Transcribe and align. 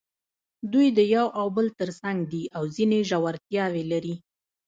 دوی 0.73 0.87
د 0.97 0.99
یو 1.15 1.27
او 1.39 1.45
بل 1.57 1.67
تر 1.79 1.89
څنګ 2.01 2.17
دي 2.31 2.43
او 2.57 2.63
ځینې 2.75 2.99
ژورتیاوې 3.09 3.83
لري. 3.91 4.15